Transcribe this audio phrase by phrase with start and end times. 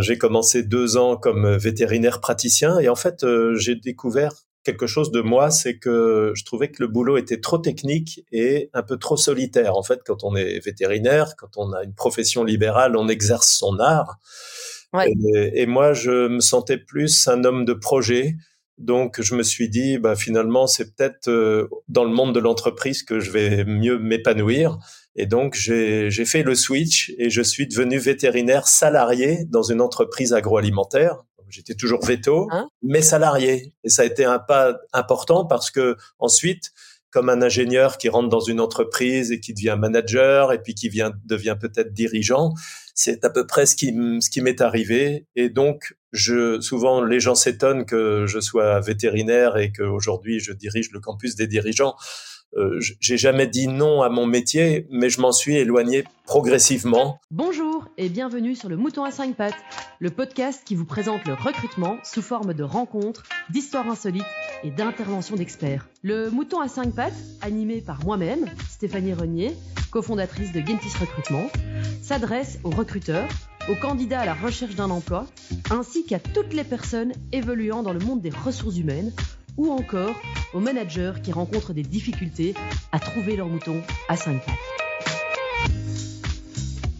[0.00, 3.24] J'ai commencé deux ans comme vétérinaire praticien et en fait,
[3.56, 4.32] j'ai découvert
[4.64, 8.70] quelque chose de moi, c'est que je trouvais que le boulot était trop technique et
[8.72, 9.76] un peu trop solitaire.
[9.76, 13.78] En fait, quand on est vétérinaire, quand on a une profession libérale, on exerce son
[13.78, 14.18] art.
[15.24, 18.36] Et, moi, je me sentais plus un homme de projet.
[18.76, 23.02] Donc, je me suis dit, bah, finalement, c'est peut-être euh, dans le monde de l'entreprise
[23.02, 24.78] que je vais mieux m'épanouir.
[25.14, 30.32] Et donc, j'ai fait le switch et je suis devenu vétérinaire salarié dans une entreprise
[30.32, 31.22] agroalimentaire.
[31.48, 33.74] J'étais toujours veto, hein mais salarié.
[33.84, 36.72] Et ça a été un pas important parce que ensuite,
[37.10, 40.88] comme un ingénieur qui rentre dans une entreprise et qui devient manager et puis qui
[40.88, 42.54] vient, devient peut-être dirigeant,
[42.94, 45.26] c'est à peu près ce qui, ce qui m'est arrivé.
[45.36, 50.90] Et donc, je, souvent, les gens s'étonnent que je sois vétérinaire et qu'aujourd'hui, je dirige
[50.90, 51.96] le campus des dirigeants.
[52.56, 57.18] Euh, j'ai jamais dit non à mon métier, mais je m'en suis éloigné progressivement.
[57.30, 59.56] Bonjour et bienvenue sur le Mouton à 5 pattes,
[60.00, 64.26] le podcast qui vous présente le recrutement sous forme de rencontres, d'histoires insolites
[64.64, 65.88] et d'interventions d'experts.
[66.02, 69.52] Le Mouton à 5 pattes, animé par moi-même, Stéphanie Renier,
[69.90, 71.46] cofondatrice de Gentis Recrutement,
[72.02, 73.28] s'adresse aux recruteurs,
[73.70, 75.26] aux candidats à la recherche d'un emploi,
[75.70, 79.12] ainsi qu'à toutes les personnes évoluant dans le monde des ressources humaines
[79.56, 80.14] ou encore
[80.54, 82.54] aux managers qui rencontrent des difficultés
[82.92, 84.54] à trouver leur mouton à 5 pattes.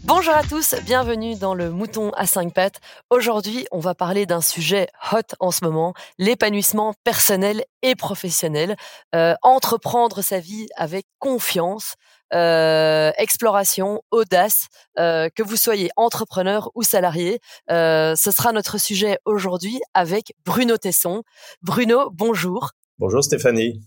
[0.05, 2.81] Bonjour à tous, bienvenue dans le Mouton à 5 pattes.
[3.09, 8.75] Aujourd'hui, on va parler d'un sujet hot en ce moment, l'épanouissement personnel et professionnel.
[9.15, 11.95] Euh, entreprendre sa vie avec confiance,
[12.33, 14.67] euh, exploration, audace,
[14.97, 17.39] euh, que vous soyez entrepreneur ou salarié.
[17.69, 21.23] Euh, ce sera notre sujet aujourd'hui avec Bruno Tesson.
[21.61, 22.71] Bruno, bonjour.
[22.97, 23.81] Bonjour Stéphanie.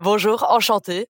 [0.00, 1.08] Bonjour, enchanté.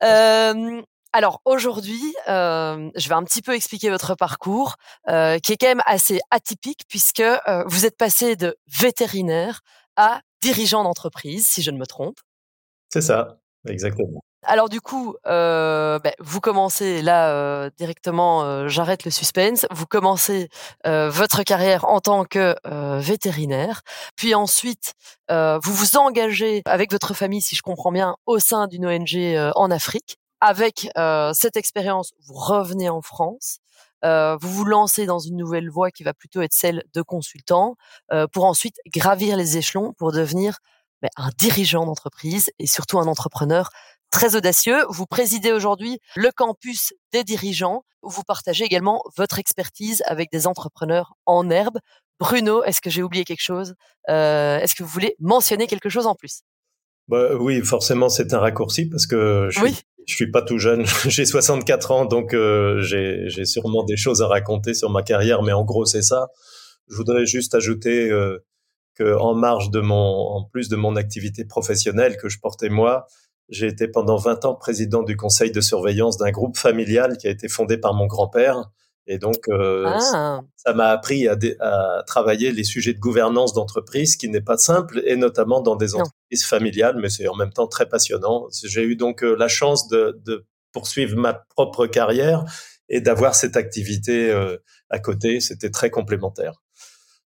[0.00, 6.20] alors aujourd'hui, je vais un petit peu expliquer votre parcours, qui est quand même assez
[6.30, 7.22] atypique puisque
[7.66, 9.60] vous êtes passé de vétérinaire
[9.96, 12.18] à dirigeant d'entreprise, si je ne me trompe.
[12.90, 14.22] C'est ça, exactement.
[14.46, 19.86] Alors du coup, euh, ben, vous commencez là euh, directement, euh, j'arrête le suspense, vous
[19.86, 20.48] commencez
[20.84, 22.54] votre carrière en tant que
[22.98, 23.82] vétérinaire,
[24.16, 24.94] puis ensuite
[25.28, 29.16] vous vous engagez avec votre famille, si je comprends bien, au sein d'une ONG
[29.54, 30.18] en Afrique.
[30.40, 30.88] Avec
[31.32, 33.58] cette expérience, vous revenez en France.
[34.02, 37.76] vous vous lancez dans une nouvelle voie qui va plutôt être celle de consultant,
[38.32, 40.58] pour ensuite gravir les échelons pour devenir
[41.04, 43.68] ben, un dirigeant d'entreprise et surtout un entrepreneur
[44.14, 44.84] très audacieux.
[44.90, 50.46] Vous présidez aujourd'hui le campus des dirigeants où vous partagez également votre expertise avec des
[50.46, 51.78] entrepreneurs en herbe.
[52.20, 53.74] Bruno, est-ce que j'ai oublié quelque chose?
[54.08, 56.42] Euh, Est-ce que vous voulez mentionner quelque chose en plus?
[57.08, 60.84] Bah, Oui, forcément, c'est un raccourci parce que je suis, suis pas tout jeune.
[61.06, 65.52] j'ai 64 ans, donc euh, j'ai sûrement des choses à raconter sur ma carrière, mais
[65.52, 66.28] en gros, c'est ça.
[66.88, 68.38] Je voudrais juste ajouter euh,
[68.94, 73.08] que en marge de mon, en plus de mon activité professionnelle que je portais moi,
[73.48, 77.30] j'ai été pendant 20 ans président du conseil de surveillance d'un groupe familial qui a
[77.30, 78.70] été fondé par mon grand-père.
[79.06, 80.40] Et donc, euh, ah.
[80.56, 85.02] ça m'a appris à, à, travailler les sujets de gouvernance d'entreprise, qui n'est pas simple,
[85.04, 88.46] et notamment dans des entreprises familiales, mais c'est en même temps très passionnant.
[88.64, 92.44] J'ai eu donc euh, la chance de, de, poursuivre ma propre carrière
[92.88, 94.56] et d'avoir cette activité euh,
[94.88, 95.38] à côté.
[95.40, 96.63] C'était très complémentaire.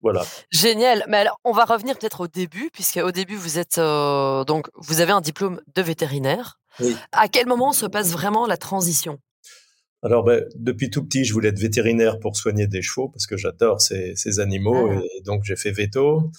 [0.01, 0.25] Voilà.
[0.51, 1.03] Génial.
[1.07, 4.67] Mais alors, on va revenir peut-être au début, puisque au début, vous êtes euh, donc
[4.75, 6.59] vous avez un diplôme de vétérinaire.
[6.79, 6.95] Oui.
[7.11, 9.19] À quel moment se passe vraiment la transition?
[10.03, 13.37] Alors, ben, depuis tout petit, je voulais être vétérinaire pour soigner des chevaux parce que
[13.37, 15.01] j'adore ces, ces, animaux ah.
[15.17, 16.31] et donc j'ai fait veto.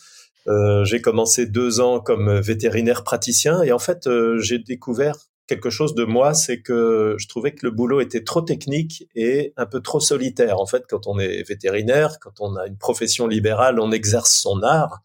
[0.49, 5.71] Euh, j'ai commencé deux ans comme vétérinaire praticien et en fait, euh, j'ai découvert quelque
[5.71, 9.67] chose de moi, c'est que je trouvais que le boulot était trop technique et un
[9.67, 10.59] peu trop solitaire.
[10.59, 14.63] En fait, quand on est vétérinaire, quand on a une profession libérale, on exerce son
[14.63, 15.01] art.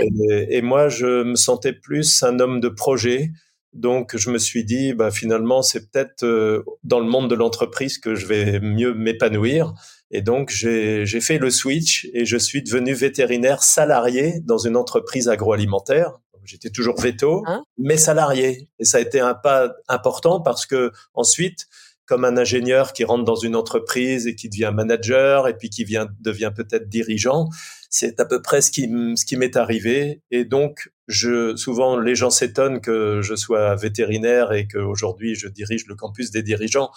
[0.00, 3.30] Et, moi, je me sentais plus un homme de projet.
[3.74, 7.98] Donc, je me suis dit, bah, finalement, c'est peut-être euh, dans le monde de l'entreprise
[7.98, 9.74] que je vais mieux m'épanouir.
[10.10, 15.28] Et donc, j'ai fait le switch et je suis devenu vétérinaire salarié dans une entreprise
[15.28, 18.68] agroalimentaire j'étais toujours veto, hein mais salarié.
[18.78, 21.66] Et ça a été un pas important parce que ensuite,
[22.06, 25.84] comme un ingénieur qui rentre dans une entreprise et qui devient manager et puis qui
[25.84, 27.48] vient, devient peut-être dirigeant,
[27.88, 30.22] c'est à peu près ce qui, ce qui m'est arrivé.
[30.30, 35.86] Et donc, je, souvent, les gens s'étonnent que je sois vétérinaire et qu'aujourd'hui, je dirige
[35.86, 36.90] le campus des dirigeants.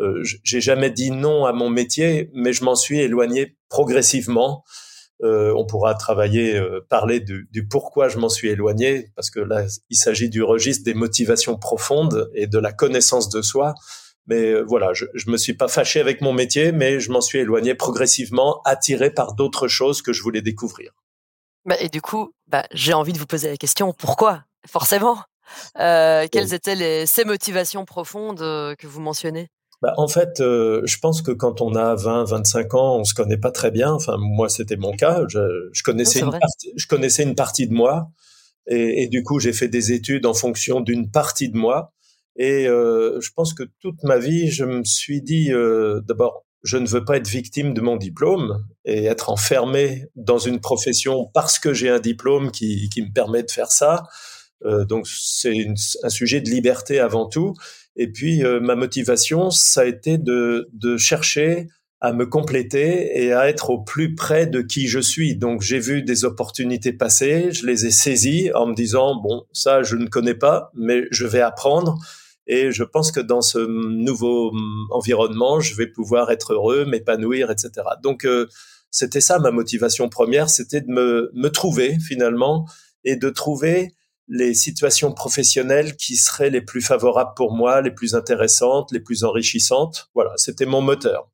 [0.00, 4.64] Euh, j'ai jamais dit non à mon métier, mais je m'en suis éloigné progressivement.
[5.22, 9.64] Euh, on pourra travailler, euh, parler du, pourquoi je m'en suis éloigné, parce que là,
[9.88, 13.74] il s'agit du registre des motivations profondes et de la connaissance de soi.
[14.26, 17.38] Mais voilà, je, je me suis pas fâché avec mon métier, mais je m'en suis
[17.38, 20.92] éloigné progressivement, attiré par d'autres choses que je voulais découvrir.
[21.64, 25.18] Bah, et du coup, bah, j'ai envie de vous poser la question pourquoi Forcément?
[25.78, 29.48] Euh, quelles étaient les, ces motivations profondes que vous mentionnez?
[29.82, 33.14] Bah, en fait, euh, je pense que quand on a 20, 25 ans, on se
[33.14, 33.92] connaît pas très bien.
[33.92, 35.24] Enfin, moi, c'était mon cas.
[35.28, 35.40] Je,
[35.72, 38.08] je connaissais, une partie, je connaissais une partie de moi.
[38.68, 41.92] Et, et du coup, j'ai fait des études en fonction d'une partie de moi.
[42.36, 46.76] Et euh, je pense que toute ma vie, je me suis dit, euh, d'abord, je
[46.76, 51.58] ne veux pas être victime de mon diplôme et être enfermé dans une profession parce
[51.58, 54.04] que j'ai un diplôme qui, qui me permet de faire ça.
[54.64, 55.66] Euh, donc c'est
[56.02, 57.54] un sujet de liberté avant tout.
[57.96, 61.68] Et puis, euh, ma motivation, ça a été de, de chercher
[62.00, 65.36] à me compléter et à être au plus près de qui je suis.
[65.36, 69.84] Donc, j'ai vu des opportunités passer, je les ai saisies en me disant, bon, ça,
[69.84, 71.98] je ne connais pas, mais je vais apprendre.
[72.48, 74.52] Et je pense que dans ce nouveau
[74.90, 77.70] environnement, je vais pouvoir être heureux, m'épanouir, etc.
[78.02, 78.48] Donc, euh,
[78.90, 82.66] c'était ça ma motivation première, c'était de me, me trouver finalement
[83.04, 83.94] et de trouver
[84.34, 89.24] les situations professionnelles qui seraient les plus favorables pour moi, les plus intéressantes, les plus
[89.24, 90.08] enrichissantes.
[90.14, 91.28] Voilà, c'était mon moteur.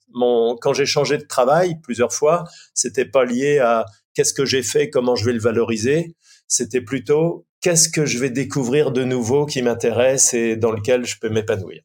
[0.60, 2.42] Quand j'ai changé de travail plusieurs fois,
[2.74, 3.84] c'était pas lié à
[4.14, 6.16] qu'est-ce que j'ai fait, comment je vais le valoriser.
[6.48, 11.20] C'était plutôt qu'est-ce que je vais découvrir de nouveau qui m'intéresse et dans lequel je
[11.20, 11.82] peux m'épanouir.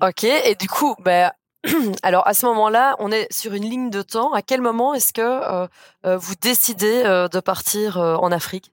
[0.00, 1.30] Ok, et du coup, ben,
[2.02, 4.32] alors à ce moment-là, on est sur une ligne de temps.
[4.32, 5.66] À quel moment est-ce que euh,
[6.06, 8.72] euh, vous décidez euh, de partir en Afrique?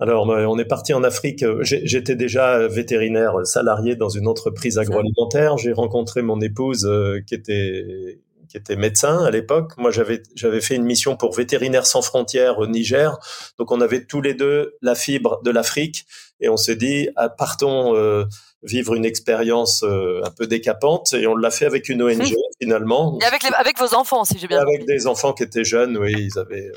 [0.00, 1.44] Alors, on est parti en Afrique.
[1.62, 5.56] J'étais déjà vétérinaire salarié dans une entreprise agroalimentaire.
[5.56, 8.18] J'ai rencontré mon épouse euh, qui était
[8.54, 9.72] qui était médecin à l'époque.
[9.78, 13.18] Moi, j'avais j'avais fait une mission pour Vétérinaires sans frontières au Niger.
[13.58, 16.06] Donc, on avait tous les deux la fibre de l'Afrique
[16.38, 18.24] et on s'est dit ah, partons euh,
[18.62, 23.18] vivre une expérience euh, un peu décapante et on l'a fait avec une ONG finalement.
[23.20, 26.12] Et avec, avec vos enfants, si j'ai bien Avec des enfants qui étaient jeunes, oui,
[26.16, 26.70] ils avaient,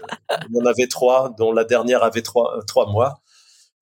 [0.52, 3.22] on en avait trois, dont la dernière avait trois, trois mois.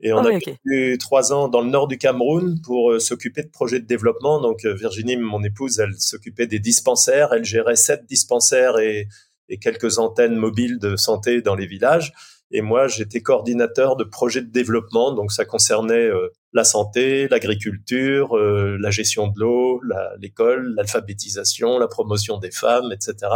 [0.02, 3.44] Et on ah a vécu trois ans dans le nord du Cameroun pour euh, s'occuper
[3.44, 4.42] de projets de développement.
[4.42, 7.30] Donc Virginie, mon épouse, elle s'occupait des dispensaires.
[7.34, 9.08] Elle gérait sept dispensaires et,
[9.50, 12.14] et quelques antennes mobiles de santé dans les villages.
[12.52, 18.38] Et moi, j'étais coordinateur de projets de développement, donc ça concernait euh, la santé, l'agriculture,
[18.38, 19.82] euh, la gestion de l'eau,
[20.20, 23.32] l'école, l'alphabétisation, la promotion des femmes, etc.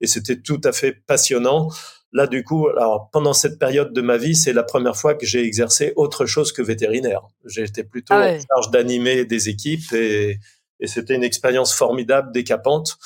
[0.00, 1.68] Et c'était tout à fait passionnant.
[2.12, 5.26] Là, du coup, alors pendant cette période de ma vie, c'est la première fois que
[5.26, 7.22] j'ai exercé autre chose que vétérinaire.
[7.44, 10.38] J'étais plutôt ah en charge d'animer des équipes et,
[10.80, 12.98] et c'était une expérience formidable, décapante.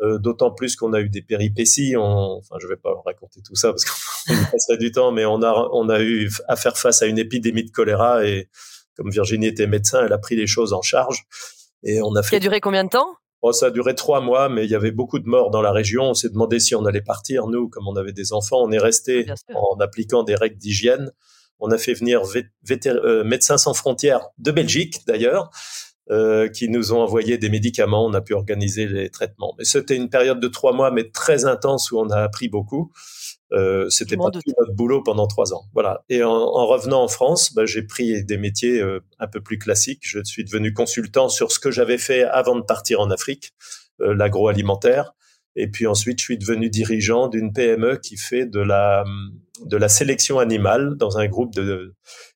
[0.00, 1.94] Euh, d'autant plus qu'on a eu des péripéties.
[1.96, 3.84] On, enfin, je vais pas raconter tout ça parce
[4.26, 7.18] qu'on passerait du temps, mais on a on a eu à faire face à une
[7.18, 8.48] épidémie de choléra et
[8.96, 11.24] comme Virginie était médecin, elle a pris les choses en charge
[11.84, 12.30] et on a fait.
[12.30, 13.06] Qui a duré combien de temps?
[13.42, 15.70] Oh, ça a duré trois mois, mais il y avait beaucoup de morts dans la
[15.70, 16.04] région.
[16.04, 17.46] On s'est demandé si on allait partir.
[17.46, 21.12] Nous, comme on avait des enfants, on est resté en appliquant des règles d'hygiène.
[21.60, 22.22] On a fait venir
[22.86, 25.50] euh, Médecins sans frontières de Belgique, d'ailleurs,
[26.10, 28.04] euh, qui nous ont envoyé des médicaments.
[28.04, 29.54] On a pu organiser les traitements.
[29.58, 32.92] Mais c'était une période de trois mois, mais très intense où on a appris beaucoup.
[33.52, 35.64] Euh, c'était pas tout notre boulot pendant trois ans.
[35.74, 36.04] Voilà.
[36.08, 39.58] Et en, en revenant en France, bah, j'ai pris des métiers euh, un peu plus
[39.58, 40.02] classiques.
[40.02, 43.52] Je suis devenu consultant sur ce que j'avais fait avant de partir en Afrique,
[44.00, 45.12] euh, l'agroalimentaire.
[45.56, 49.04] Et puis ensuite, je suis devenu dirigeant d'une PME qui fait de la
[49.64, 51.94] de la sélection animale dans un groupe de,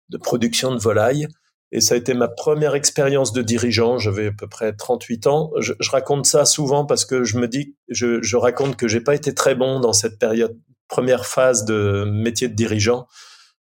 [0.09, 1.27] de production de volailles.
[1.71, 3.99] Et ça a été ma première expérience de dirigeant.
[3.99, 5.51] J'avais à peu près 38 ans.
[5.59, 9.01] Je, je, raconte ça souvent parce que je me dis, je, je raconte que j'ai
[9.01, 10.59] pas été très bon dans cette période,
[10.89, 13.07] première phase de métier de dirigeant,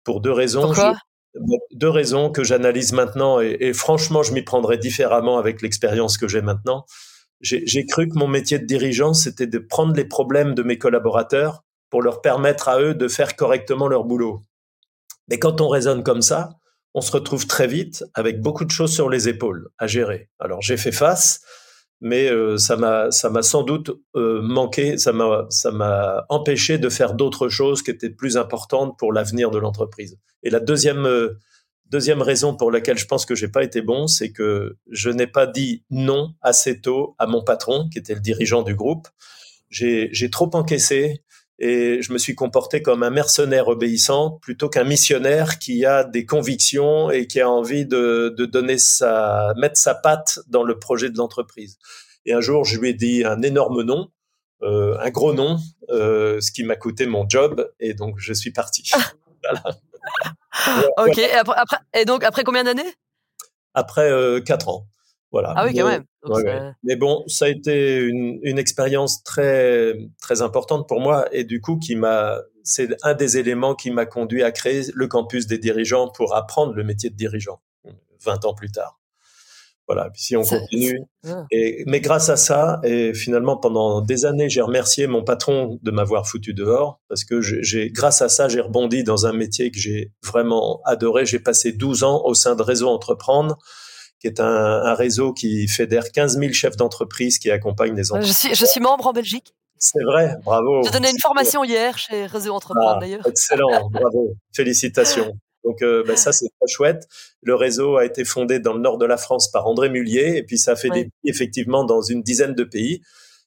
[0.03, 0.63] pour deux raisons.
[0.63, 0.95] Pourquoi?
[1.71, 6.27] Deux raisons que j'analyse maintenant et, et, franchement, je m'y prendrais différemment avec l'expérience que
[6.27, 6.85] j'ai maintenant.
[7.41, 11.63] J'ai cru que mon métier de dirigeant, c'était de prendre les problèmes de mes collaborateurs
[11.89, 14.41] pour leur permettre à eux de faire correctement leur boulot.
[15.27, 16.51] Mais quand on raisonne comme ça,
[16.93, 20.29] on se retrouve très vite avec beaucoup de choses sur les épaules à gérer.
[20.39, 21.41] Alors j'ai fait face,
[22.01, 26.77] mais euh, ça m'a ça m'a sans doute euh, manqué, ça m'a ça m'a empêché
[26.77, 30.17] de faire d'autres choses qui étaient plus importantes pour l'avenir de l'entreprise.
[30.43, 31.39] Et la deuxième euh,
[31.89, 35.27] deuxième raison pour laquelle je pense que j'ai pas été bon, c'est que je n'ai
[35.27, 39.07] pas dit non assez tôt à mon patron, qui était le dirigeant du groupe.
[39.69, 41.23] J'ai j'ai trop encaissé
[41.63, 46.25] et je me suis comporté comme un mercenaire obéissant plutôt qu'un missionnaire qui a des
[46.25, 51.09] convictions et qui a envie de, de, donner sa mettre sa patte dans le projet
[51.09, 51.77] de l'entreprise.
[52.25, 54.09] Et un jour, je lui ai dit un énorme nom,
[54.61, 55.57] euh, un gros nom,
[55.89, 58.91] euh, ce qui m'a coûté mon job, et donc je suis parti.
[59.43, 59.63] voilà.
[60.97, 61.17] ok.
[61.17, 62.93] Et, après, après, et donc après combien d'années?
[63.73, 64.87] Après euh, quatre ans.
[65.33, 65.53] Voilà.
[65.57, 66.05] Ah oui, quand même.
[66.83, 71.59] Mais bon, ça a été une, une expérience très très importante pour moi et du
[71.59, 75.57] coup qui m'a c'est un des éléments qui m'a conduit à créer le campus des
[75.57, 77.61] dirigeants pour apprendre le métier de dirigeant
[78.23, 79.01] 20 ans plus tard.
[79.87, 81.01] Voilà, si on continue.
[81.51, 85.91] Et, mais grâce à ça, et finalement pendant des années, j'ai remercié mon patron de
[85.91, 89.79] m'avoir foutu dehors parce que j'ai, grâce à ça, j'ai rebondi dans un métier que
[89.79, 91.25] j'ai vraiment adoré.
[91.25, 93.57] J'ai passé 12 ans au sein de Réseau Entreprendre
[94.23, 98.33] qui est un, un, réseau qui fédère 15 000 chefs d'entreprise qui accompagnent les entreprises.
[98.33, 99.53] Je suis, je suis membre en Belgique.
[99.77, 100.81] C'est vrai, bravo.
[100.85, 103.27] J'ai donné une formation hier chez Réseau Entreprendre ah, d'ailleurs.
[103.27, 105.37] Excellent, bravo, félicitations.
[105.65, 107.05] Donc euh, ben, ça c'est très chouette.
[107.41, 110.43] Le réseau a été fondé dans le nord de la France par André Mullier et
[110.43, 113.01] puis ça fait des effectivement dans une dizaine de pays.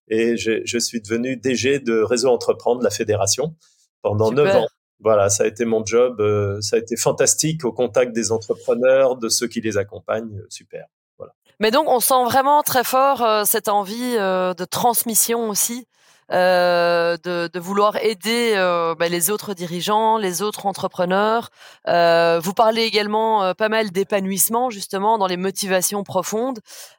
[0.09, 3.57] Et je, je suis devenu DG de Réseau Entreprendre, la fédération,
[4.03, 4.69] pendant neuf ans.
[5.01, 6.21] Voilà, ça a été mon job.
[6.21, 10.39] Euh, ça a été fantastique au contact des entrepreneurs, de ceux qui les accompagnent.
[10.39, 10.87] Euh, super.
[11.19, 11.35] Voilà.
[11.61, 15.87] Mais donc, on sent vraiment très fort euh, cette envie de transmission aussi
[16.33, 21.51] euh, de, de, vouloir aider euh, bah, les autres dirigeants, les autres entrepreneurs.
[21.87, 26.59] Euh, vous parlez également euh, pas mal d'épanouissement justement dans les motivations profondes.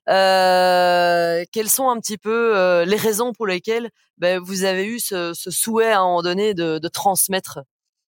[0.09, 5.33] Euh, quelles sont un petit peu les raisons pour lesquelles bah, vous avez eu ce,
[5.33, 7.59] ce, souhait à un moment donné de, de transmettre?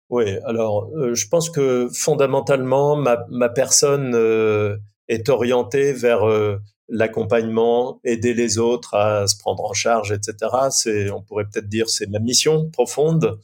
[0.09, 4.15] Oui, alors je pense que fondamentalement ma, ma personne
[5.09, 6.23] est orientée vers
[6.89, 10.35] l'accompagnement, aider les autres à se prendre en charge, etc.
[10.71, 13.39] C'est, on pourrait peut-être dire, c'est ma mission profonde.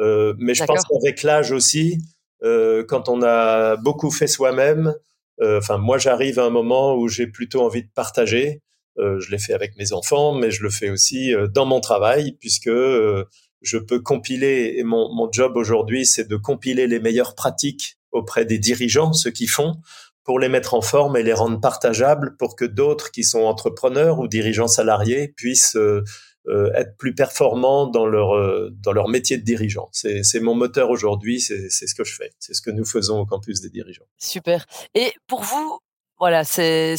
[0.00, 1.98] Euh, mais je pense qu'avec l'âge aussi,
[2.42, 4.94] euh, quand on a beaucoup fait soi-même,
[5.40, 8.60] euh, enfin moi j'arrive à un moment où j'ai plutôt envie de partager.
[8.98, 11.80] Euh, je l'ai fait avec mes enfants, mais je le fais aussi euh, dans mon
[11.80, 13.24] travail puisque euh,
[13.64, 14.74] je peux compiler.
[14.76, 19.30] Et mon, mon job aujourd'hui, c'est de compiler les meilleures pratiques auprès des dirigeants, ceux
[19.30, 19.80] qui font,
[20.24, 24.18] pour les mettre en forme et les rendre partageables pour que d'autres qui sont entrepreneurs
[24.18, 26.02] ou dirigeants salariés puissent euh,
[26.46, 29.88] euh, être plus performants dans leur euh, dans leur métier de dirigeant.
[29.92, 33.26] C'est mon moteur aujourd'hui, c'est ce que je fais, c'est ce que nous faisons au
[33.26, 34.06] campus des dirigeants.
[34.18, 34.66] Super.
[34.94, 35.78] Et pour vous,
[36.18, 36.96] voilà, c'est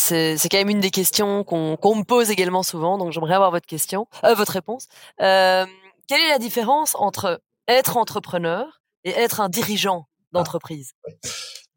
[0.52, 3.68] quand même une des questions qu'on qu'on me pose également souvent, donc j'aimerais avoir votre
[3.68, 4.88] question, votre réponse.
[6.08, 10.94] Quelle est la différence entre être entrepreneur et être un dirigeant d'entreprise?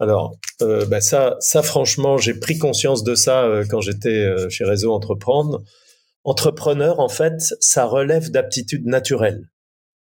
[0.00, 4.48] Alors, euh, bah ça, ça franchement, j'ai pris conscience de ça euh, quand j'étais euh,
[4.48, 5.62] chez Réseau Entreprendre.
[6.24, 9.50] Entrepreneur, en fait, ça relève d'aptitudes naturelles.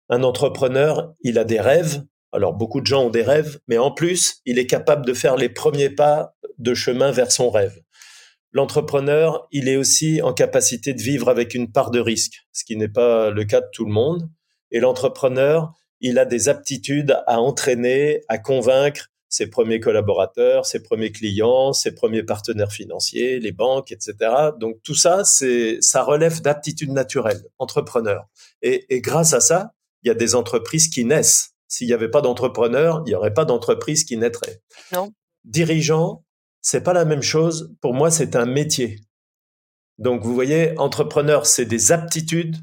[0.09, 2.03] Un entrepreneur, il a des rêves.
[2.31, 5.35] Alors, beaucoup de gens ont des rêves, mais en plus, il est capable de faire
[5.35, 7.81] les premiers pas de chemin vers son rêve.
[8.53, 12.75] L'entrepreneur, il est aussi en capacité de vivre avec une part de risque, ce qui
[12.75, 14.29] n'est pas le cas de tout le monde.
[14.71, 21.13] Et l'entrepreneur, il a des aptitudes à entraîner, à convaincre ses premiers collaborateurs, ses premiers
[21.13, 24.13] clients, ses premiers partenaires financiers, les banques, etc.
[24.59, 28.25] Donc tout ça, c'est ça relève d'aptitudes naturelles, entrepreneurs.
[28.61, 29.71] Et, et, grâce à ça,
[30.03, 31.51] il y a des entreprises qui naissent.
[31.69, 34.61] S'il n'y avait pas d'entrepreneurs, il n'y aurait pas d'entreprise qui naîtrait.
[34.91, 35.11] Non.
[35.45, 36.25] Dirigeant,
[36.61, 37.75] c'est pas la même chose.
[37.81, 38.99] Pour moi, c'est un métier.
[39.97, 42.57] Donc vous voyez, entrepreneur, c'est des aptitudes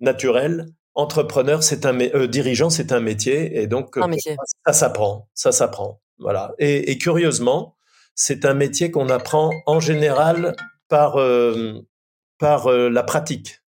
[0.00, 4.36] naturelles entrepreneur, c'est un euh, dirigeant, c'est un métier, et donc métier.
[4.66, 6.00] ça s'apprend, ça s'apprend.
[6.18, 6.54] Voilà.
[6.58, 7.76] Et, et curieusement,
[8.14, 10.54] c'est un métier qu'on apprend en général
[10.88, 11.80] par euh,
[12.38, 13.62] par euh, la pratique,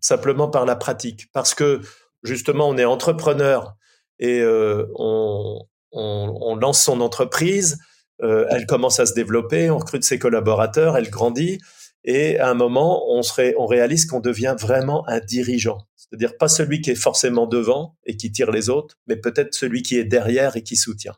[0.00, 1.80] simplement par la pratique, parce que
[2.22, 3.76] justement, on est entrepreneur
[4.18, 5.60] et euh, on,
[5.92, 7.78] on, on, lance son entreprise,
[8.22, 11.58] euh, elle commence à se développer, on recrute ses collaborateurs, elle grandit,
[12.04, 15.78] et à un moment, on, serait, on réalise qu'on devient vraiment un dirigeant.
[15.96, 19.82] C'est-à-dire pas celui qui est forcément devant et qui tire les autres, mais peut-être celui
[19.82, 21.16] qui est derrière et qui soutient.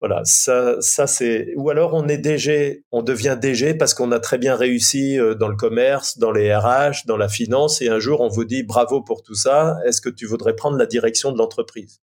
[0.00, 1.52] Voilà, ça, ça c'est.
[1.56, 5.34] Ou alors on est DG, on devient DG parce qu'on a très bien réussi euh,
[5.34, 8.62] dans le commerce, dans les RH, dans la finance, et un jour on vous dit
[8.62, 9.76] bravo pour tout ça.
[9.84, 12.00] Est-ce que tu voudrais prendre la direction de l'entreprise?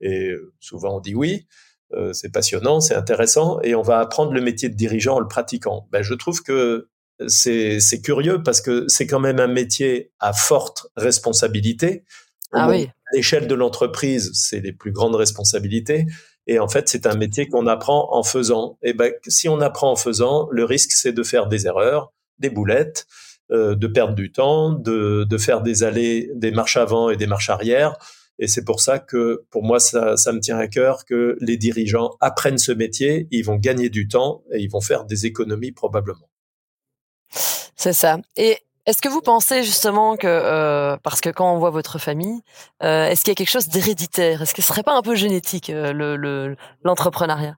[0.00, 1.46] Et euh, souvent on dit oui.
[1.92, 5.28] Euh, c'est passionnant, c'est intéressant, et on va apprendre le métier de dirigeant en le
[5.28, 5.88] pratiquant.
[5.90, 6.88] Ben, je trouve que
[7.26, 12.04] c'est curieux parce que c'est quand même un métier à forte responsabilité.
[12.52, 12.84] Ah oui.
[12.84, 16.06] À l'échelle de l'entreprise, c'est les plus grandes responsabilités.
[16.46, 18.78] Et en fait, c'est un métier qu'on apprend en faisant.
[18.82, 22.50] Et ben, si on apprend en faisant, le risque, c'est de faire des erreurs, des
[22.50, 23.06] boulettes,
[23.52, 27.26] euh, de perdre du temps, de, de faire des allées, des marches avant et des
[27.26, 27.96] marches arrière.
[28.40, 31.58] Et c'est pour ça que, pour moi, ça, ça me tient à cœur que les
[31.58, 35.72] dirigeants apprennent ce métier, ils vont gagner du temps et ils vont faire des économies
[35.72, 36.28] probablement.
[37.76, 38.18] C'est ça.
[38.36, 42.40] Et est-ce que vous pensez justement que, euh, parce que quand on voit votre famille,
[42.82, 44.40] euh, est-ce qu'il y a quelque chose d'héréditaire?
[44.40, 47.56] Est-ce que ce serait pas un peu génétique euh, le l'entrepreneuriat?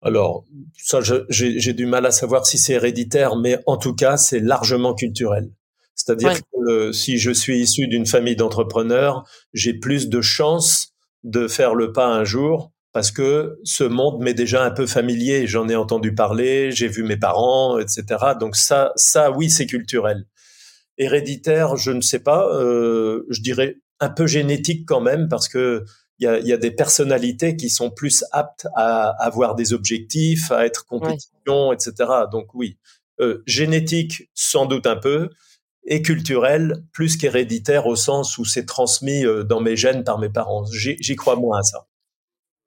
[0.00, 0.44] Alors,
[0.76, 4.94] ça, j'ai du mal à savoir si c'est héréditaire, mais en tout cas, c'est largement
[4.94, 5.50] culturel.
[5.98, 11.74] C'est-à-dire que si je suis issu d'une famille d'entrepreneurs, j'ai plus de chances de faire
[11.74, 15.46] le pas un jour parce que ce monde m'est déjà un peu familier.
[15.46, 18.04] J'en ai entendu parler, j'ai vu mes parents, etc.
[18.40, 20.24] Donc ça, ça, oui, c'est culturel.
[20.98, 22.48] Héréditaire, je ne sais pas.
[22.54, 25.84] Euh, je dirais un peu génétique quand même parce que
[26.20, 30.50] il y a, y a, des personnalités qui sont plus aptes à avoir des objectifs,
[30.50, 31.92] à être compétition, etc.
[32.32, 32.76] Donc oui,
[33.20, 35.28] euh, génétique sans doute un peu,
[35.88, 40.28] et culturel plus qu'héréditaire au sens où c'est transmis euh, dans mes gènes par mes
[40.28, 40.64] parents.
[40.70, 41.86] J'y crois moins à ça.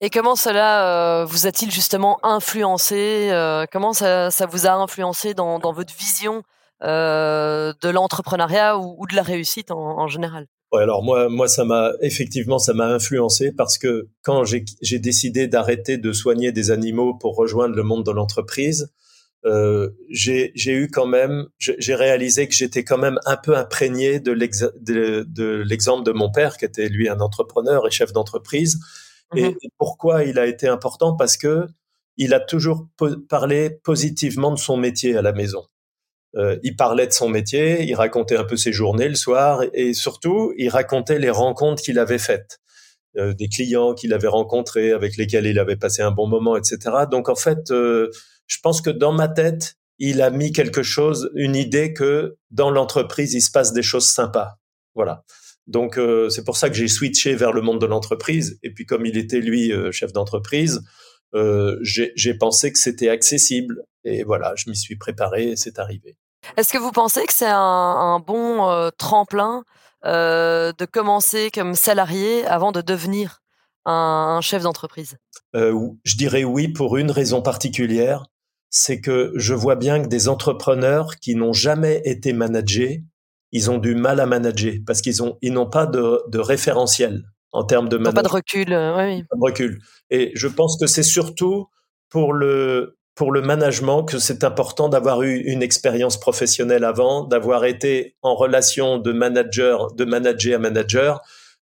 [0.04, 5.36] Et comment cela euh, vous a-t-il justement influencé euh, Comment ça, ça, vous a influencé
[5.36, 6.42] dans, dans votre vision
[6.82, 10.48] euh, de l'entrepreneuriat ou, ou, de la réussite en, en général?
[10.72, 15.48] Ouais, alors moi, moi, ça m'a effectivement, ça m'a influencé parce que quand j'ai décidé
[15.48, 18.92] d'arrêter de soigner des animaux pour rejoindre le monde de l'entreprise,
[19.46, 24.32] euh, j'ai eu quand même, j'ai réalisé que j'étais quand même un peu imprégné de
[24.32, 28.80] l'exemple de, de, de, mon père, qui était lui un entrepreneur et chef d'entreprise.
[29.36, 29.56] et, mhm.
[29.78, 31.16] pourquoi il a été important?
[31.16, 31.66] Parce que
[32.18, 32.88] il a toujours
[33.30, 35.64] parlé positivement de son métier à la maison.
[36.38, 39.94] Euh, il parlait de son métier, il racontait un peu ses journées le soir, et,
[39.94, 42.60] surtout, il racontait les rencontres qu'il avait faites,
[43.18, 46.78] euh, des clients qu'il avait rencontrés, avec lesquels il avait passé un bon moment, etc.
[47.10, 48.10] Donc en fait, euh,
[48.52, 52.70] je pense que dans ma tête, il a mis quelque chose, une idée que dans
[52.70, 54.58] l'entreprise, il se passe des choses sympas.
[54.94, 55.24] Voilà.
[55.68, 58.60] Donc euh, c'est pour ça que j'ai switché vers le monde de l'entreprise.
[58.62, 60.82] Et puis comme il était lui euh, chef d'entreprise,
[61.34, 63.86] euh, j'ai pensé que c'était accessible.
[64.04, 66.18] Et voilà, je m'y suis préparé et c'est arrivé.
[66.58, 69.64] Est-ce que vous pensez que c'est un, un, bon tremplin
[70.04, 73.42] de commencer comme salarié avant de devenir
[73.86, 73.94] un,
[74.38, 75.16] un chef d'entreprise?
[75.54, 78.26] Je dirais oui pour une raison particulière
[78.72, 83.04] c'est que je vois bien que des entrepreneurs qui n'ont jamais été managés,
[83.52, 87.26] ils ont du mal à manager parce qu'ils ont ils n'ont pas de, de référentiel
[87.52, 88.24] en termes de management.
[88.24, 89.24] Pas de recul, euh, oui.
[89.24, 89.82] Pas de recul.
[90.10, 91.68] Et je pense que c'est surtout
[92.10, 97.66] pour le pour le management que c'est important d'avoir eu une expérience professionnelle avant, d'avoir
[97.66, 101.22] été en relation de manager de manager à manager,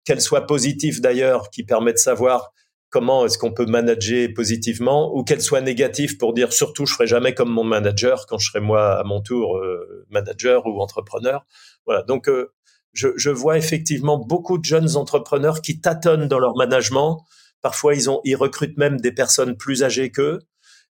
[0.06, 2.51] qu'elle soit positive d'ailleurs, qui permet de savoir
[2.95, 7.08] comment est-ce qu'on peut manager positivement ou qu'elle soit négative pour dire surtout je ferai
[7.08, 11.45] jamais comme mon manager quand je serai moi à mon tour euh, manager ou entrepreneur.
[11.86, 12.03] Voilà.
[12.03, 12.53] Donc euh,
[12.93, 17.25] je, vois effectivement beaucoup de jeunes entrepreneurs qui tâtonnent dans leur management.
[17.62, 20.39] Parfois ils ont ils recrutent même des personnes plus âgées qu'eux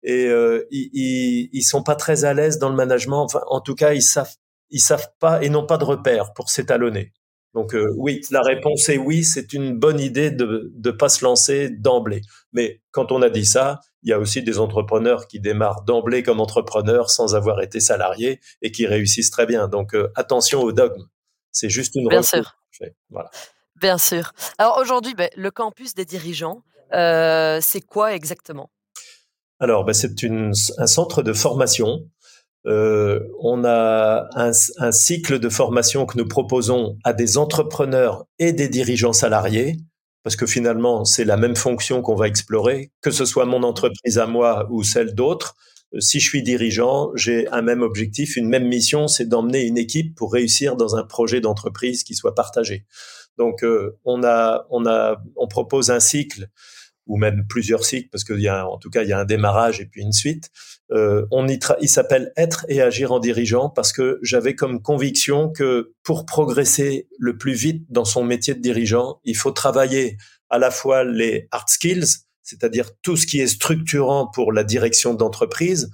[0.02, 3.24] et euh, ils, ils, ils sont pas très à l'aise dans le management.
[3.24, 4.36] Enfin en tout cas ils savent
[4.70, 7.12] ils savent pas et n'ont pas de repères pour s'étalonner.
[7.54, 11.24] Donc euh, oui, la réponse est oui, c'est une bonne idée de ne pas se
[11.24, 12.22] lancer d'emblée.
[12.52, 16.22] Mais quand on a dit ça, il y a aussi des entrepreneurs qui démarrent d'emblée
[16.22, 19.66] comme entrepreneurs sans avoir été salariés et qui réussissent très bien.
[19.68, 21.04] Donc euh, attention au dogme.
[21.50, 22.56] C'est juste une Bien sûr.
[23.10, 23.30] Voilà.
[23.80, 24.32] Bien sûr.
[24.58, 28.70] Alors aujourd'hui, ben, le campus des dirigeants, euh, c'est quoi exactement?
[29.58, 32.08] Alors, ben, c'est un centre de formation
[32.66, 38.52] euh, on a un, un, cycle de formation que nous proposons à des entrepreneurs et
[38.52, 39.76] des dirigeants salariés,
[40.22, 44.18] parce que finalement, c'est la même fonction qu'on va explorer, que ce soit mon entreprise
[44.18, 45.56] à moi ou celle d'autres.
[45.94, 49.78] Euh, si je suis dirigeant, j'ai un même objectif, une même mission, c'est d'emmener une
[49.78, 52.84] équipe pour réussir dans un projet d'entreprise qui soit partagé.
[53.38, 56.50] Donc, euh, on a, on a, on propose un cycle
[57.10, 59.24] ou même plusieurs cycles, parce qu'il y a, en tout cas, il y a un
[59.24, 60.50] démarrage et puis une suite.
[60.92, 65.50] Euh, on y il s'appelle Être et agir en dirigeant parce que j'avais comme conviction
[65.50, 70.18] que pour progresser le plus vite dans son métier de dirigeant, il faut travailler
[70.50, 75.12] à la fois les hard skills, c'est-à-dire tout ce qui est structurant pour la direction
[75.12, 75.90] d'entreprise.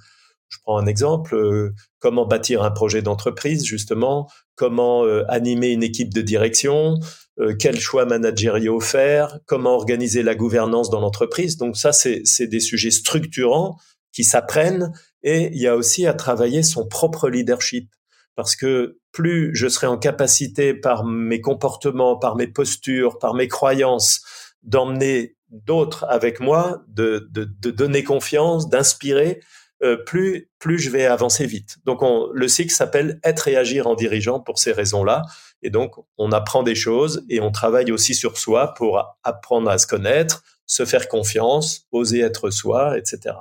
[0.49, 5.83] Je prends un exemple, euh, comment bâtir un projet d'entreprise, justement, comment euh, animer une
[5.83, 6.99] équipe de direction,
[7.39, 11.55] euh, quels choix managériaux faire, comment organiser la gouvernance dans l'entreprise.
[11.55, 13.77] Donc ça, c'est des sujets structurants
[14.11, 14.91] qui s'apprennent
[15.23, 17.89] et il y a aussi à travailler son propre leadership.
[18.35, 23.47] Parce que plus je serai en capacité par mes comportements, par mes postures, par mes
[23.47, 24.21] croyances,
[24.63, 29.39] d'emmener d'autres avec moi, de, de, de donner confiance, d'inspirer,
[29.83, 31.77] euh, plus plus je vais avancer vite.
[31.85, 35.23] Donc on, le cycle s'appelle être et agir en dirigeant pour ces raisons-là.
[35.61, 39.77] Et donc, on apprend des choses et on travaille aussi sur soi pour apprendre à
[39.77, 43.35] se connaître, se faire confiance, oser être soi, etc.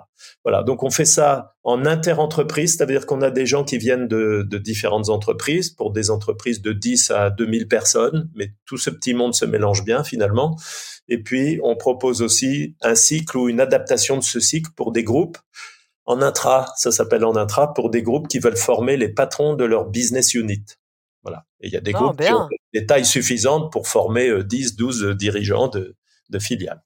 [0.45, 0.63] Voilà.
[0.63, 4.59] Donc, on fait ça en inter-entreprise, c'est-à-dire qu'on a des gens qui viennent de, de,
[4.59, 9.35] différentes entreprises, pour des entreprises de 10 à 2000 personnes, mais tout ce petit monde
[9.35, 10.57] se mélange bien finalement.
[11.09, 15.05] Et puis, on propose aussi un cycle ou une adaptation de ce cycle pour des
[15.05, 15.39] groupes
[16.07, 19.65] en intra, ça s'appelle en intra, pour des groupes qui veulent former les patrons de
[19.65, 20.65] leur business unit.
[21.23, 21.45] Voilà.
[21.61, 24.73] Et il y a des ah, groupes qui ont des tailles suffisantes pour former 10,
[24.73, 25.97] euh, 12 dirigeants de,
[26.31, 26.83] de filiales.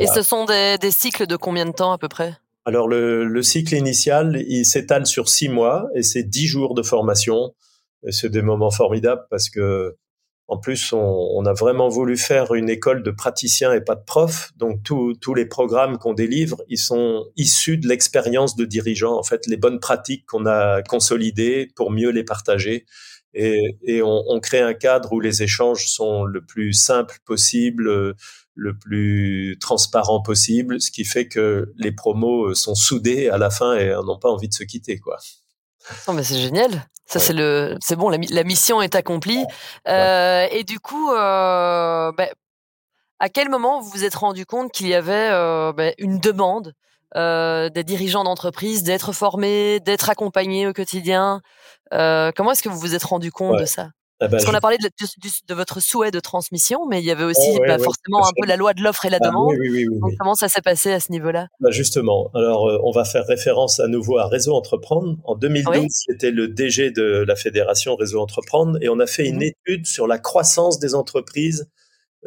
[0.00, 2.36] Et ce sont des, des, cycles de combien de temps à peu près?
[2.64, 6.82] Alors le, le, cycle initial, il s'étale sur six mois et c'est dix jours de
[6.82, 7.54] formation.
[8.10, 9.96] C'est des moments formidables parce que
[10.48, 14.04] en plus, on, on, a vraiment voulu faire une école de praticiens et pas de
[14.04, 14.50] profs.
[14.56, 19.18] Donc, tous les programmes qu'on délivre, ils sont issus de l'expérience de dirigeants.
[19.18, 22.86] En fait, les bonnes pratiques qu'on a consolidées pour mieux les partager.
[23.34, 28.16] Et, et on, on, crée un cadre où les échanges sont le plus simple possible,
[28.54, 33.76] le plus transparent possible, ce qui fait que les promos sont soudés à la fin
[33.76, 35.18] et n'ont pas envie de se quitter, quoi.
[36.06, 36.86] Non, mais c'est génial.
[37.06, 39.42] Ça, c'est le, c'est bon, la, la, mission est accomplie.
[39.88, 42.26] Euh, et du coup, euh, bah,
[43.18, 46.74] à quel moment vous vous êtes rendu compte qu'il y avait euh, bah, une demande
[47.16, 51.40] euh, des dirigeants d'entreprise d'être formés, d'être accompagnés au quotidien?
[51.94, 53.60] Euh, Comment est-ce que vous vous êtes rendu compte ouais.
[53.60, 53.88] de ça?
[54.20, 57.04] Ah bah, Parce qu'on a parlé de, de, de, votre souhait de transmission, mais il
[57.04, 59.18] y avait aussi oh, ouais, bah, forcément un peu la loi de l'offre et la
[59.20, 59.50] ah, demande.
[59.50, 61.48] Oui, oui, oui, Donc, comment ça s'est passé à ce niveau-là?
[61.60, 65.16] Bah Justement, alors euh, on va faire référence à nouveau à Réseau Entreprendre.
[65.24, 69.38] En 2012, j'étais le DG de la fédération Réseau Entreprendre et on a fait une
[69.38, 69.52] mmh.
[69.66, 71.70] étude sur la croissance des entreprises,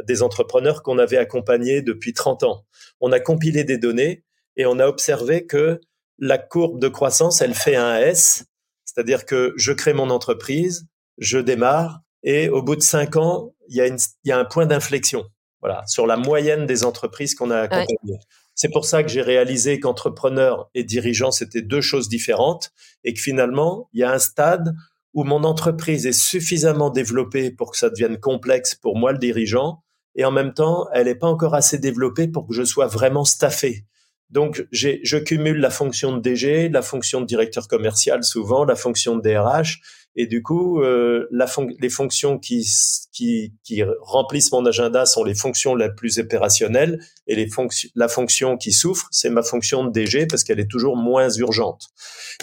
[0.08, 2.66] des entrepreneurs qu'on avait accompagnés depuis 30 ans.
[3.02, 4.24] On a compilé des données
[4.56, 5.82] et on a observé que
[6.20, 8.46] la courbe de croissance, elle fait un S,
[8.86, 10.86] c'est-à-dire que je crée mon entreprise,
[11.17, 14.39] je démarre et au bout de cinq ans, il y a, une, il y a
[14.39, 15.26] un point d'inflexion.
[15.62, 17.97] Voilà, sur la moyenne des entreprises qu'on a accompagnées.
[18.04, 18.19] Ouais.
[18.56, 22.71] C'est pour ça que j'ai réalisé qu'entrepreneur et dirigeant, c'était deux choses différentes
[23.04, 24.74] et que finalement, il y a un stade
[25.13, 29.84] où mon entreprise est suffisamment développée pour que ça devienne complexe pour moi, le dirigeant,
[30.15, 33.26] et en même temps, elle n'est pas encore assez développée pour que je sois vraiment
[33.26, 33.86] staffé.
[34.32, 39.17] Donc, je cumule la fonction de DG, la fonction de directeur commercial souvent, la fonction
[39.17, 39.82] de DRH,
[40.15, 41.46] et du coup, euh, la
[41.80, 42.67] les fonctions qui,
[43.13, 47.48] qui, qui, remplissent mon agenda sont les fonctions les plus opérationnelles et les
[47.96, 51.88] la fonction qui souffre, c'est ma fonction de DG parce qu'elle est toujours moins urgente.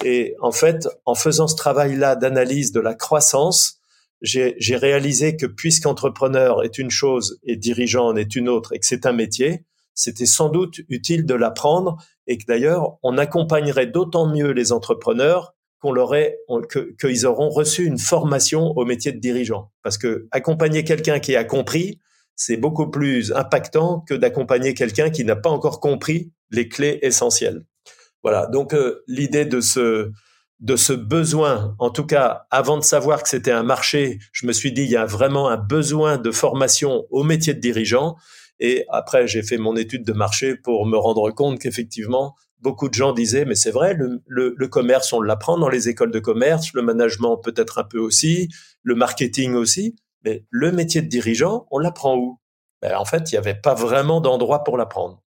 [0.03, 3.81] Et en fait, en faisant ce travail-là d'analyse de la croissance,
[4.23, 8.87] j'ai réalisé que puisqu'entrepreneur est une chose et dirigeant en est une autre et que
[8.87, 9.65] c'est un métier,
[9.99, 11.97] c'était sans doute utile de l'apprendre
[12.29, 15.93] et que d'ailleurs, on accompagnerait d'autant mieux les entrepreneurs qu'on
[17.01, 19.73] qu'ils auront reçu une formation au métier de dirigeant.
[19.83, 21.99] Parce que accompagner quelqu'un qui a compris,
[22.37, 27.65] c'est beaucoup plus impactant que d'accompagner quelqu'un qui n'a pas encore compris les clés essentielles.
[28.23, 28.47] Voilà.
[28.47, 30.13] Donc euh, l'idée de ce
[30.61, 34.53] de ce besoin, en tout cas, avant de savoir que c'était un marché, je me
[34.53, 38.17] suis dit il y a vraiment un besoin de formation au métier de dirigeant.
[38.61, 42.95] Et après, j'ai fait mon étude de marché pour me rendre compte qu'effectivement, beaucoup de
[42.95, 46.83] gens disaient, mais c'est vrai, le, commerce, on l'apprend dans les écoles de commerce, le
[46.83, 48.49] management peut-être un peu aussi,
[48.83, 52.41] le marketing aussi, mais le métier de dirigeant, on l'apprend où?
[52.83, 55.23] Ben, En fait, il n'y avait pas vraiment d'endroit pour l'apprendre.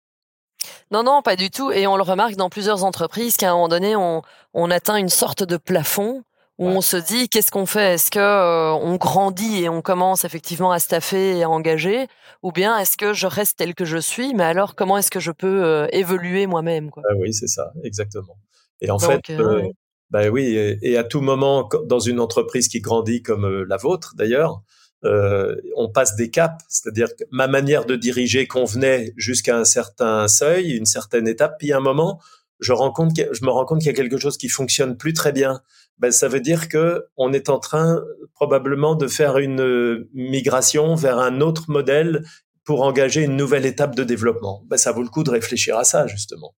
[0.91, 1.71] Non, non, pas du tout.
[1.71, 4.23] Et on le remarque dans plusieurs entreprises qu'à un moment donné, on,
[4.55, 6.23] on atteint une sorte de plafond
[6.59, 6.77] où ouais.
[6.77, 7.95] on se dit qu'est-ce qu'on fait?
[7.95, 12.09] Est-ce que euh, on grandit et on commence effectivement à staffer et à engager,
[12.43, 15.21] ou bien est-ce que je reste tel que je suis Mais alors comment est-ce que
[15.21, 18.37] je peux euh, évoluer moi-même ah Oui, c'est ça, exactement.
[18.81, 19.69] Et en Donc, fait, euh, euh,
[20.11, 23.77] bah oui, et, et, à tout moment dans une entreprise qui grandit comme euh, la
[23.77, 24.63] vôtre d'ailleurs.
[25.03, 30.73] on passe des caps, c'est-à-dire que ma manière de diriger convenait jusqu'à un certain seuil,
[30.73, 32.21] une certaine étape, puis à un moment,
[32.61, 35.61] je, je me rends compte qu'il y a quelque chose qui fonctionne plus très bien
[35.99, 38.01] ben, ça veut dire que on est en train
[38.35, 42.25] probablement de faire une euh, migration vers un autre modèle
[42.65, 44.63] pour engager une nouvelle étape de développement.
[44.67, 46.55] Ben, ça vaut le coup de réfléchir à ça justement.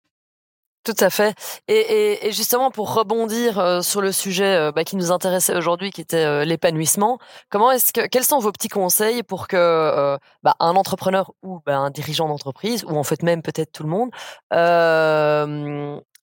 [0.83, 1.35] Tout à fait.
[1.69, 5.55] Et, et, et, justement, pour rebondir euh, sur le sujet euh, bah, qui nous intéressait
[5.55, 7.19] aujourd'hui, qui était euh, l'épanouissement,
[7.51, 11.77] comment est-ce que, quels sont vos petits conseils pour que bah, un entrepreneur ou bah,
[11.77, 14.11] un dirigeant d'entreprise, ou en fait même peut-être tout le monde,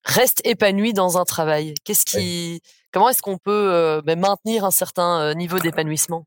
[0.03, 1.75] reste épanoui dans un travail?
[1.85, 6.25] Qu'est-ce qui, comment est-ce qu'on peut maintenir un certain niveau d'épanouissement?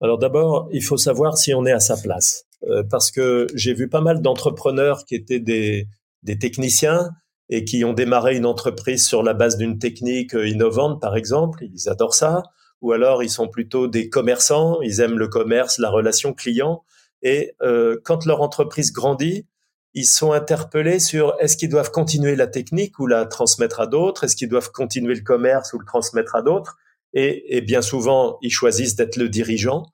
[0.00, 2.44] Alors d'abord, il faut savoir si on est à sa place,
[2.90, 5.88] parce que j'ai vu pas mal d'entrepreneurs qui étaient des,
[6.22, 7.10] des techniciens
[7.48, 11.88] et qui ont démarré une entreprise sur la base d'une technique innovante, par exemple, ils
[11.88, 12.42] adorent ça,
[12.80, 16.84] ou alors ils sont plutôt des commerçants, ils aiment le commerce, la relation client.
[17.22, 19.46] Et euh, quand leur entreprise grandit,
[19.94, 24.24] ils sont interpellés sur est-ce qu'ils doivent continuer la technique ou la transmettre à d'autres,
[24.24, 26.76] est-ce qu'ils doivent continuer le commerce ou le transmettre à d'autres?
[27.14, 29.86] Et, et, bien souvent, ils choisissent d'être le dirigeant.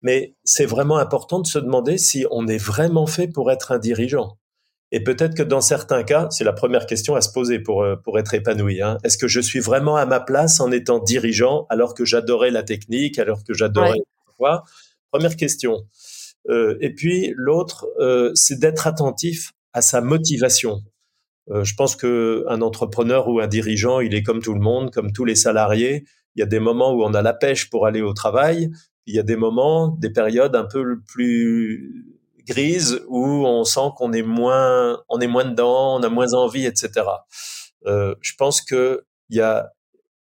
[0.00, 3.78] Mais c'est vraiment important de se demander si on est vraiment fait pour être un
[3.78, 4.37] dirigeant.
[4.90, 7.96] Et peut-être que dans certains cas, c'est la première question à se poser pour, euh,
[7.96, 8.80] pour être épanoui.
[8.80, 8.98] Hein.
[9.04, 12.62] Est-ce que je suis vraiment à ma place en étant dirigeant alors que j'adorais la
[12.62, 13.98] technique, alors que j'adorais
[14.38, 14.64] quoi
[15.10, 15.86] Première question.
[16.48, 20.82] Euh, et puis l'autre, euh, c'est d'être attentif à sa motivation.
[21.50, 24.90] Euh, je pense que un entrepreneur ou un dirigeant, il est comme tout le monde,
[24.90, 26.04] comme tous les salariés.
[26.36, 28.70] Il y a des moments où on a la pêche pour aller au travail.
[29.06, 32.17] Il y a des moments, des périodes un peu plus
[32.48, 36.66] grise où on sent qu'on est moins, on est moins dedans, on a moins envie,
[36.66, 37.06] etc.
[37.86, 39.72] Euh, je pense que il y a,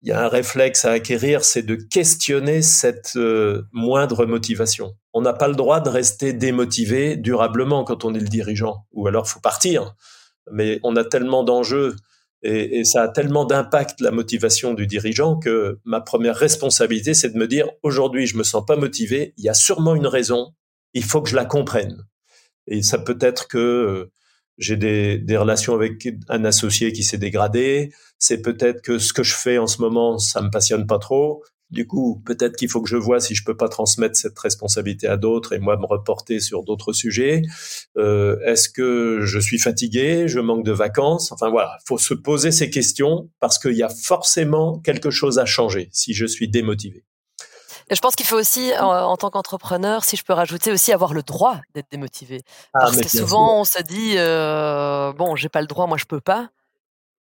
[0.02, 4.94] y a un réflexe à acquérir, c'est de questionner cette euh, moindre motivation.
[5.12, 9.06] On n'a pas le droit de rester démotivé durablement quand on est le dirigeant, ou
[9.06, 9.94] alors faut partir.
[10.50, 11.96] Mais on a tellement d'enjeux
[12.44, 17.30] et, et, ça a tellement d'impact la motivation du dirigeant que ma première responsabilité, c'est
[17.30, 19.32] de me dire aujourd'hui, je me sens pas motivé.
[19.38, 20.52] Il y a sûrement une raison.
[20.92, 22.04] Il faut que je la comprenne.
[22.66, 24.12] Et ça peut être que euh,
[24.58, 27.92] j'ai des, des, relations avec un associé qui s'est dégradé.
[28.18, 31.42] C'est peut-être que ce que je fais en ce moment, ça me passionne pas trop.
[31.70, 35.08] Du coup, peut-être qu'il faut que je vois si je peux pas transmettre cette responsabilité
[35.08, 37.42] à d'autres et moi me reporter sur d'autres sujets.
[37.96, 41.32] Euh, Est-ce que je suis fatigué Je manque de vacances?
[41.32, 45.46] Enfin voilà, faut se poser ces questions parce qu'il y a forcément quelque chose à
[45.46, 47.04] changer si je suis démotivé.
[47.90, 50.92] Et je pense qu'il faut aussi, en, en tant qu'entrepreneur, si je peux rajouter aussi,
[50.92, 52.42] avoir le droit d'être démotivé.
[52.72, 53.60] Ah, Parce que souvent, sûr.
[53.60, 56.48] on se dit, euh, bon, j'ai pas le droit, moi je peux pas.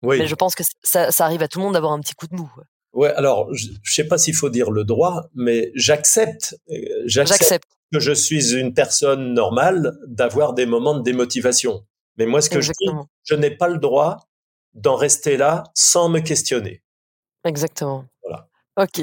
[0.01, 0.17] Oui.
[0.19, 2.27] Mais je pense que ça, ça arrive à tout le monde d'avoir un petit coup
[2.27, 2.49] de mou.
[2.93, 7.67] Ouais, alors, je, je sais pas s'il faut dire le droit, mais j'accepte, euh, j'accepte
[7.93, 11.85] que je suis une personne normale d'avoir des moments de démotivation.
[12.17, 13.01] Mais moi, ce que Exactement.
[13.01, 14.17] je dis, je n'ai pas le droit
[14.73, 16.83] d'en rester là sans me questionner.
[17.45, 18.05] Exactement.
[18.79, 19.01] Ok,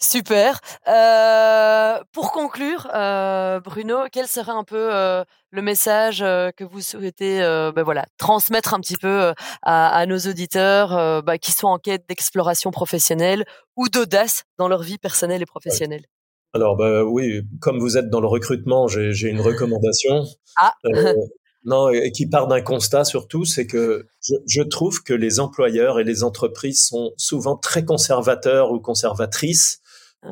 [0.00, 0.60] super.
[0.88, 7.38] Euh, pour conclure, euh, Bruno, quel serait un peu euh, le message que vous souhaitez,
[7.38, 12.08] ben voilà, transmettre un petit peu à, à nos auditeurs bah, qui sont en quête
[12.08, 13.44] d'exploration professionnelle
[13.76, 16.06] ou d'audace dans leur vie personnelle et professionnelle?
[16.52, 20.24] Alors, bah, oui, comme vous êtes dans le recrutement, j'ai une recommandation.
[20.56, 20.74] Ah.
[21.66, 25.98] Non, et qui part d'un constat surtout, c'est que je, je, trouve que les employeurs
[25.98, 29.80] et les entreprises sont souvent très conservateurs ou conservatrices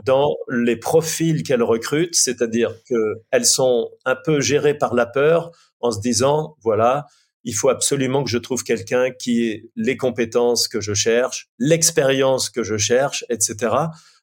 [0.05, 5.90] dans les profils qu'elles recrutent, c'est-à-dire qu'elles sont un peu gérées par la peur en
[5.90, 7.07] se disant, voilà,
[7.44, 12.49] il faut absolument que je trouve quelqu'un qui ait les compétences que je cherche, l'expérience
[12.49, 13.75] que je cherche, etc.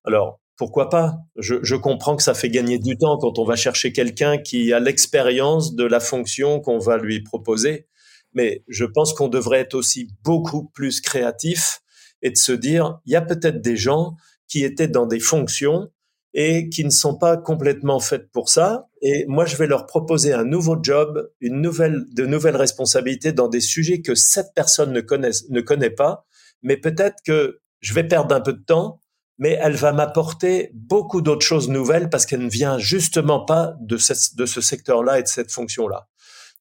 [0.04, 1.18] Alors, pourquoi pas?
[1.38, 4.74] Je, je, comprends que ça fait gagner du temps quand on va chercher quelqu'un qui
[4.74, 7.88] a l'expérience de la fonction qu'on va lui proposer.
[8.36, 11.82] Mais je pense qu'on devrait être aussi beaucoup plus créatif
[12.22, 15.90] et de se dire, il y a peut-être des gens qui étaient dans des fonctions
[16.36, 18.88] et qui ne sont pas complètement faites pour ça.
[19.02, 23.48] Et moi, je vais leur proposer un nouveau job, une nouvelle, de nouvelles responsabilités dans
[23.48, 26.28] des sujets que cette personne ne ne connaît pas.
[26.62, 29.00] Mais peut-être que je vais perdre un peu de temps
[29.42, 33.98] mais elle va m'apporter beaucoup d'autres choses nouvelles parce qu'elle ne vient justement pas de,
[33.98, 36.08] ce, de ce secteur-là et de cette fonction-là.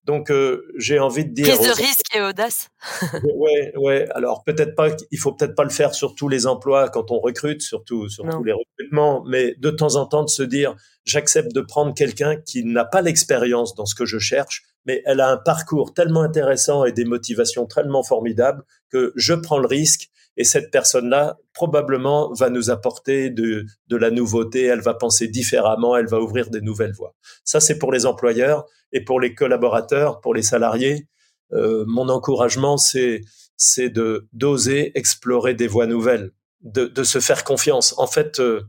[0.04, 2.70] Donc euh, j'ai envie de dire prise de risque et audace.
[3.22, 4.08] ouais, ouais.
[4.14, 7.20] Alors peut-être pas, il faut peut-être pas le faire sur tous les emplois quand on
[7.20, 8.38] recrute, surtout sur non.
[8.38, 8.54] tous les
[8.92, 10.74] mais de temps en temps de se dire
[11.04, 15.20] j'accepte de prendre quelqu'un qui n'a pas l'expérience dans ce que je cherche, mais elle
[15.20, 20.10] a un parcours tellement intéressant et des motivations tellement formidables que je prends le risque
[20.36, 25.96] et cette personne-là, probablement, va nous apporter de, de la nouveauté, elle va penser différemment,
[25.96, 27.14] elle va ouvrir des nouvelles voies.
[27.44, 31.08] Ça, c'est pour les employeurs et pour les collaborateurs, pour les salariés.
[31.52, 33.20] Euh, mon encouragement, c'est
[33.56, 36.30] c'est de d'oser explorer des voies nouvelles,
[36.62, 37.94] de, de se faire confiance.
[37.98, 38.62] En fait, euh,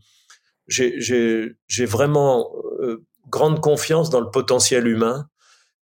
[0.71, 5.27] j'ai vraiment euh, grande confiance dans le potentiel humain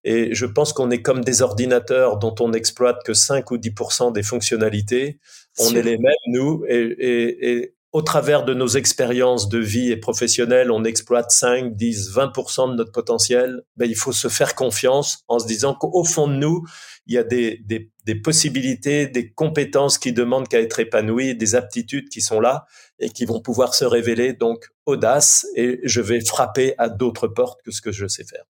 [0.04, 4.12] et je pense qu'on est comme des ordinateurs dont on n'exploite que 5 ou 10%
[4.12, 5.18] des fonctionnalités.
[5.58, 9.90] On est les mêmes, nous, et, et, et, au travers de nos expériences de vie
[9.90, 13.62] et professionnelles, on exploite 5, 10, 20% de notre potentiel.
[13.76, 16.64] Ben, il faut se faire confiance en se disant qu'au fond de nous,
[17.06, 21.56] il y a des, des, des possibilités, des compétences qui demandent qu'à être épanouies, des
[21.56, 22.64] aptitudes qui sont là
[23.00, 24.34] et qui vont pouvoir se révéler.
[24.34, 28.44] Donc, audace, et je vais frapper à d'autres portes que ce que je sais faire.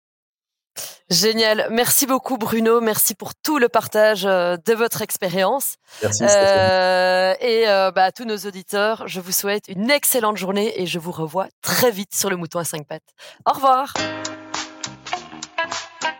[1.08, 1.68] Génial.
[1.70, 2.80] Merci beaucoup Bruno.
[2.80, 5.76] Merci pour tout le partage euh, de votre expérience.
[6.02, 6.24] Merci.
[6.24, 10.86] Euh, et euh, bah, à tous nos auditeurs, je vous souhaite une excellente journée et
[10.86, 13.14] je vous revois très vite sur le mouton à cinq pattes.
[13.46, 13.94] Au revoir.